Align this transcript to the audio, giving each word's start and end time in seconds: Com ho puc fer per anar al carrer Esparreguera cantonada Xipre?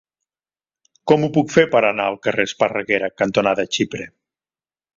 Com 1.11 1.25
ho 1.25 1.29
puc 1.35 1.53
fer 1.57 1.65
per 1.75 1.83
anar 1.91 2.07
al 2.13 2.17
carrer 2.29 2.47
Esparreguera 2.51 3.13
cantonada 3.23 3.69
Xipre? 3.77 4.09